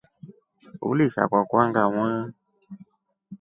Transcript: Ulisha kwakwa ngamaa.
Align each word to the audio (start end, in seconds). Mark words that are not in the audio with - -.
Ulisha 0.89 1.21
kwakwa 1.29 1.63
ngamaa. 1.69 2.21